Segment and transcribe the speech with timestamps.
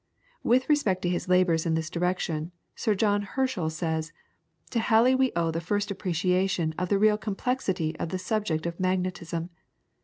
[0.41, 4.11] With respect to his labours in this direction, Sir John Herschel says:
[4.71, 8.79] "To Halley we owe the first appreciation of the real complexity of the subject of
[8.79, 9.51] magnetism.